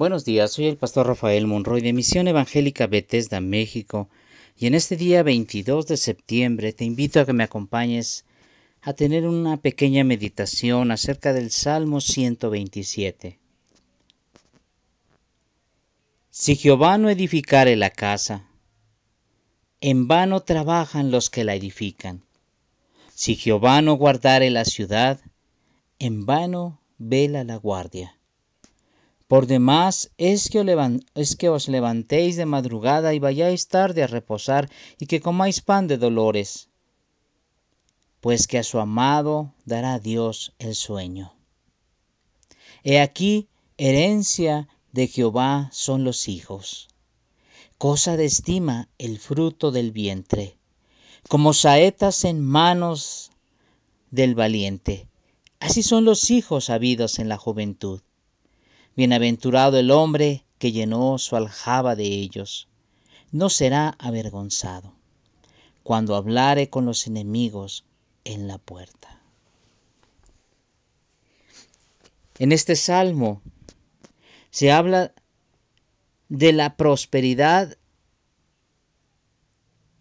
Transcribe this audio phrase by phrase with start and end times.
[0.00, 4.08] Buenos días, soy el pastor Rafael Monroy de Misión Evangélica Bethesda, México,
[4.56, 8.24] y en este día 22 de septiembre te invito a que me acompañes
[8.80, 13.38] a tener una pequeña meditación acerca del Salmo 127.
[16.30, 18.48] Si Jehová no edificare la casa,
[19.82, 22.24] en vano trabajan los que la edifican.
[23.14, 25.20] Si Jehová no guardare la ciudad,
[25.98, 28.16] en vano vela la guardia.
[29.30, 35.20] Por demás es que, os levantéis de madrugada y vayáis tarde a reposar y que
[35.20, 36.68] comáis pan de dolores,
[38.20, 41.32] pues que a su amado dará Dios el sueño.
[42.82, 43.48] He aquí,
[43.78, 46.88] herencia de Jehová son los hijos,
[47.78, 50.58] cosa de estima el fruto del vientre,
[51.28, 53.30] como saetas en manos
[54.10, 55.06] del valiente.
[55.60, 58.00] Así son los hijos habidos en la juventud.
[58.96, 62.68] Bienaventurado el hombre que llenó su aljaba de ellos.
[63.32, 64.92] No será avergonzado
[65.82, 67.84] cuando hablare con los enemigos
[68.24, 69.20] en la puerta.
[72.38, 73.42] En este salmo
[74.50, 75.12] se habla
[76.28, 77.76] de la prosperidad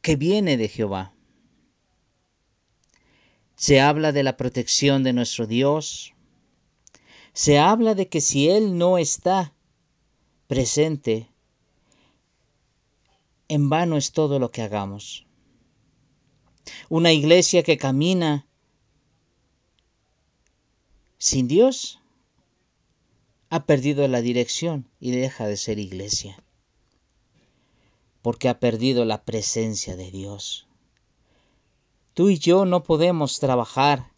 [0.00, 1.14] que viene de Jehová.
[3.56, 6.12] Se habla de la protección de nuestro Dios,
[7.34, 9.52] se habla de que si Él no está
[10.46, 11.28] presente,
[13.48, 15.26] en vano es todo lo que hagamos.
[16.88, 18.46] Una iglesia que camina
[21.18, 22.00] sin Dios
[23.50, 26.42] ha perdido la dirección y deja de ser iglesia,
[28.22, 30.68] porque ha perdido la presencia de Dios.
[32.14, 34.13] Tú y yo no podemos trabajar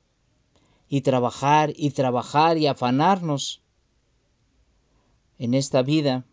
[0.89, 3.62] y trabajar y trabajar y afanarnos
[5.39, 6.25] en esta vida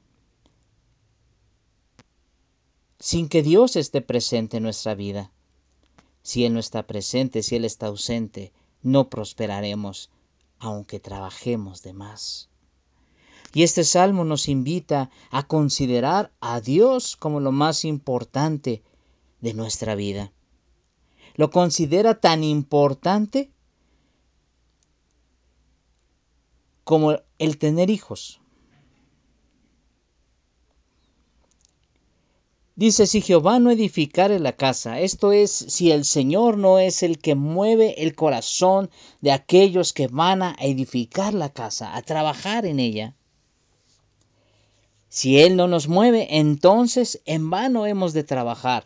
[2.99, 5.31] sin que Dios esté presente en nuestra vida.
[6.21, 10.09] Si Él no está presente, si Él está ausente, no prosperaremos,
[10.59, 12.49] aunque trabajemos de más.
[13.53, 18.81] Y este salmo nos invita a considerar a Dios como lo más importante
[19.41, 20.31] de nuestra vida.
[21.35, 23.53] Lo considera tan importante
[26.83, 28.41] como el tener hijos.
[32.75, 37.19] Dice, si Jehová no edificare la casa, esto es, si el Señor no es el
[37.19, 38.89] que mueve el corazón
[39.22, 43.16] de aquellos que van a edificar la casa, a trabajar en ella.
[45.07, 48.85] Si Él no nos mueve, entonces en vano hemos de trabajar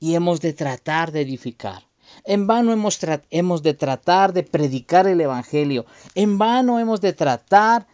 [0.00, 1.87] y hemos de tratar de edificar.
[2.24, 5.86] En vano hemos, de tratar de predicar el Evangelio.
[6.14, 7.86] En vano hemos de tratar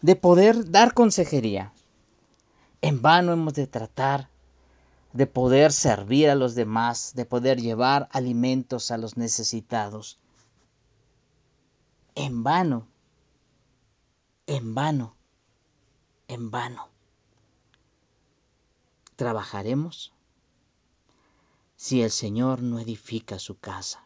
[0.00, 1.72] de poder dar consejería.
[2.80, 4.28] En vano hemos de tratar
[5.12, 10.18] de poder servir a los demás, de poder llevar alimentos a los necesitados.
[12.14, 12.86] En vano,
[14.46, 15.14] en vano,
[16.28, 16.88] en vano.
[19.16, 20.12] ¿Trabajaremos?
[21.78, 24.04] Si el Señor no edifica su casa.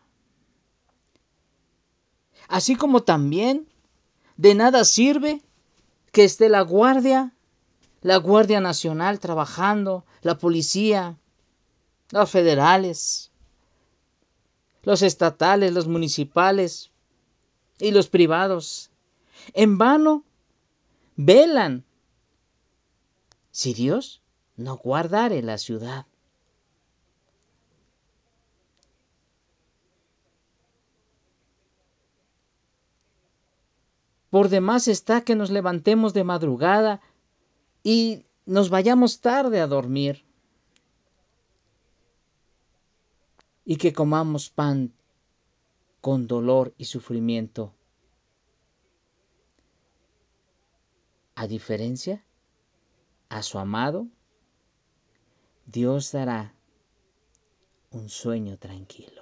[2.46, 3.66] Así como también
[4.36, 5.42] de nada sirve
[6.12, 7.32] que esté la guardia,
[8.02, 11.16] la Guardia Nacional trabajando, la policía,
[12.10, 13.30] los federales,
[14.82, 16.90] los estatales, los municipales
[17.78, 18.90] y los privados.
[19.54, 20.24] En vano
[21.16, 21.86] velan
[23.50, 24.20] si Dios
[24.56, 26.04] no guardare la ciudad.
[34.32, 37.02] Por demás está que nos levantemos de madrugada
[37.84, 40.24] y nos vayamos tarde a dormir
[43.66, 44.94] y que comamos pan
[46.00, 47.74] con dolor y sufrimiento.
[51.34, 52.24] A diferencia,
[53.28, 54.06] a su amado,
[55.66, 56.54] Dios dará
[57.90, 59.21] un sueño tranquilo.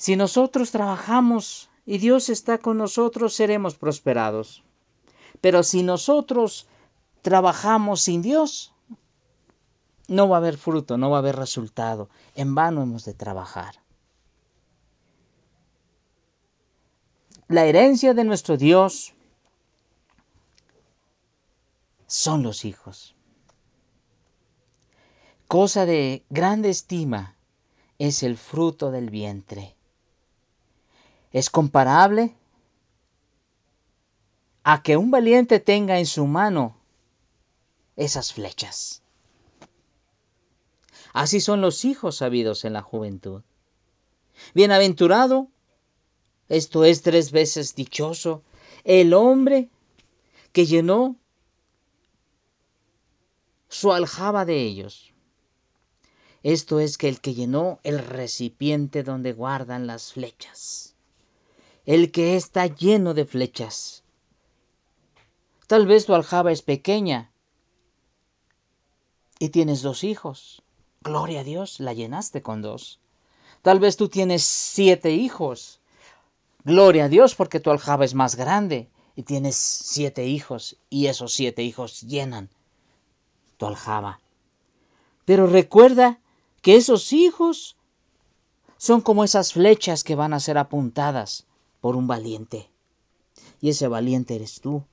[0.00, 4.64] Si nosotros trabajamos y Dios está con nosotros, seremos prosperados.
[5.42, 6.66] Pero si nosotros
[7.20, 8.72] trabajamos sin Dios,
[10.08, 12.08] no va a haber fruto, no va a haber resultado.
[12.34, 13.74] En vano hemos de trabajar.
[17.48, 19.12] La herencia de nuestro Dios
[22.06, 23.14] son los hijos.
[25.46, 27.36] Cosa de grande estima
[27.98, 29.76] es el fruto del vientre.
[31.32, 32.34] Es comparable
[34.62, 36.76] a que un valiente tenga en su mano
[37.96, 39.02] esas flechas.
[41.12, 43.42] Así son los hijos sabidos en la juventud.
[44.54, 45.48] Bienaventurado,
[46.48, 48.42] esto es tres veces dichoso,
[48.84, 49.68] el hombre
[50.52, 51.16] que llenó
[53.68, 55.12] su aljaba de ellos.
[56.42, 60.94] Esto es que el que llenó el recipiente donde guardan las flechas.
[61.86, 64.02] El que está lleno de flechas.
[65.66, 67.30] Tal vez tu aljaba es pequeña
[69.38, 70.62] y tienes dos hijos.
[71.00, 73.00] Gloria a Dios, la llenaste con dos.
[73.62, 75.80] Tal vez tú tienes siete hijos.
[76.64, 81.32] Gloria a Dios porque tu aljaba es más grande y tienes siete hijos y esos
[81.32, 82.50] siete hijos llenan
[83.56, 84.20] tu aljaba.
[85.24, 86.18] Pero recuerda
[86.60, 87.76] que esos hijos
[88.76, 91.46] son como esas flechas que van a ser apuntadas
[91.80, 92.70] por un valiente.
[93.60, 94.84] Y ese valiente eres tú.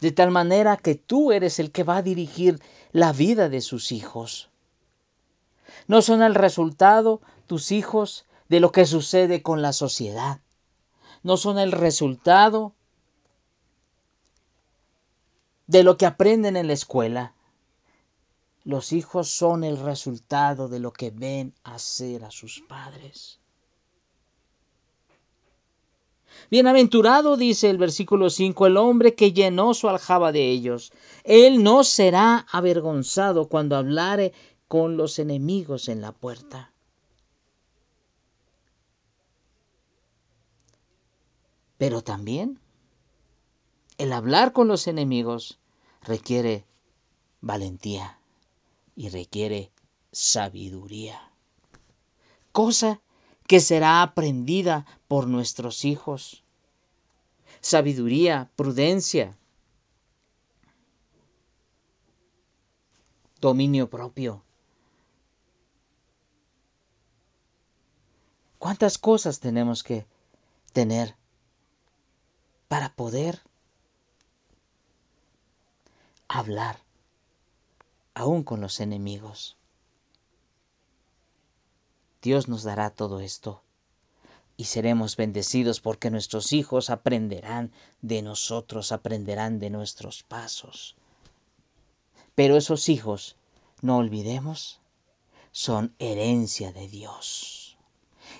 [0.00, 2.60] De tal manera que tú eres el que va a dirigir
[2.92, 4.50] la vida de sus hijos.
[5.86, 10.40] No son el resultado tus hijos de lo que sucede con la sociedad.
[11.22, 12.74] No son el resultado
[15.66, 17.34] de lo que aprenden en la escuela.
[18.64, 23.41] Los hijos son el resultado de lo que ven hacer a sus padres.
[26.50, 30.92] Bienaventurado, dice el versículo 5, el hombre que llenó su aljaba de ellos.
[31.24, 34.32] Él no será avergonzado cuando hablare
[34.68, 36.72] con los enemigos en la puerta.
[41.78, 42.58] Pero también
[43.98, 45.58] el hablar con los enemigos
[46.02, 46.64] requiere
[47.40, 48.18] valentía
[48.96, 49.72] y requiere
[50.12, 51.20] sabiduría.
[52.52, 53.00] Cosa
[53.46, 56.42] que será aprendida por nuestros hijos.
[57.60, 59.36] Sabiduría, prudencia,
[63.40, 64.42] dominio propio.
[68.58, 70.06] ¿Cuántas cosas tenemos que
[70.72, 71.14] tener
[72.68, 73.42] para poder
[76.26, 76.78] hablar
[78.14, 79.56] aún con los enemigos.
[82.22, 83.62] Dios nos dará todo esto
[84.56, 90.94] y seremos bendecidos porque nuestros hijos aprenderán de nosotros, aprenderán de nuestros pasos.
[92.34, 93.36] Pero esos hijos,
[93.80, 94.80] no olvidemos,
[95.50, 97.76] son herencia de Dios.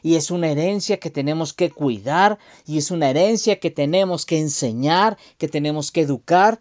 [0.03, 4.39] Y es una herencia que tenemos que cuidar y es una herencia que tenemos que
[4.39, 6.61] enseñar, que tenemos que educar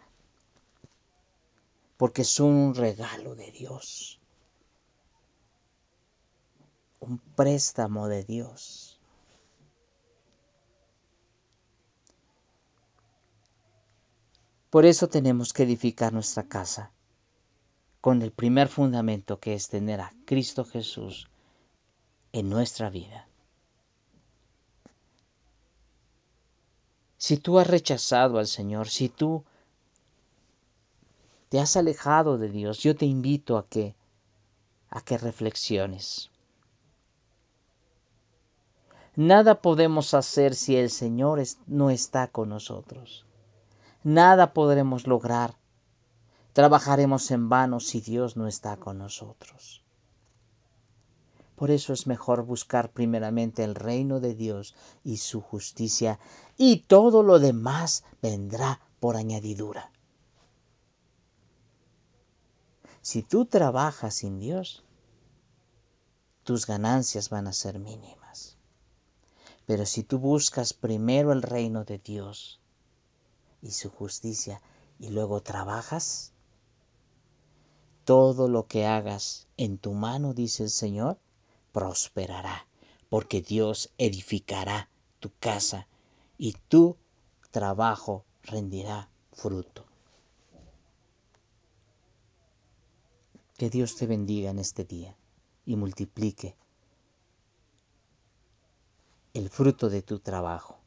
[1.97, 4.19] porque son un regalo de Dios,
[7.01, 8.99] un préstamo de Dios.
[14.69, 16.91] Por eso tenemos que edificar nuestra casa
[17.99, 21.27] con el primer fundamento que es tener a Cristo Jesús
[22.31, 23.27] en nuestra vida.
[27.17, 29.43] Si tú has rechazado al Señor, si tú
[31.49, 33.95] te has alejado de Dios, yo te invito a que
[34.89, 36.30] a que reflexiones.
[39.23, 43.27] Nada podemos hacer si el Señor no está con nosotros.
[44.03, 45.59] Nada podremos lograr.
[46.53, 49.83] Trabajaremos en vano si Dios no está con nosotros.
[51.55, 54.73] Por eso es mejor buscar primeramente el reino de Dios
[55.03, 56.17] y su justicia,
[56.57, 59.91] y todo lo demás vendrá por añadidura.
[63.03, 64.83] Si tú trabajas sin Dios,
[66.43, 68.57] tus ganancias van a ser mínimas.
[69.65, 72.59] Pero si tú buscas primero el reino de Dios
[73.61, 74.61] y su justicia
[74.99, 76.33] y luego trabajas,
[78.05, 81.19] todo lo que hagas en tu mano, dice el Señor,
[81.71, 82.67] prosperará,
[83.09, 84.89] porque Dios edificará
[85.19, 85.87] tu casa
[86.37, 86.97] y tu
[87.51, 89.85] trabajo rendirá fruto.
[93.57, 95.15] Que Dios te bendiga en este día
[95.65, 96.55] y multiplique
[99.33, 100.80] el fruto de tu trabajo.